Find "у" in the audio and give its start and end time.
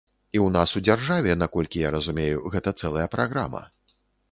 0.79-0.81